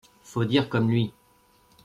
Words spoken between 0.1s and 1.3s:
Faut dire comme lui.